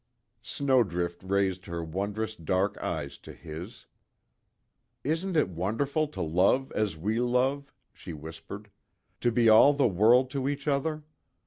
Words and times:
Snowdrift 0.41 1.21
raised 1.21 1.67
her 1.67 1.83
wondrous 1.83 2.35
dark 2.35 2.75
eyes 2.79 3.19
to 3.19 3.31
his: 3.33 3.85
"Isn't 5.03 5.37
it 5.37 5.49
wonderful 5.49 6.07
to 6.07 6.23
love 6.23 6.71
as 6.71 6.97
we 6.97 7.19
love?" 7.19 7.71
she 7.93 8.11
whispered, 8.11 8.71
"To 9.19 9.31
be 9.31 9.47
all 9.47 9.73
the 9.75 9.87
world 9.87 10.31
to 10.31 10.49
each 10.49 10.67
other? 10.67 11.03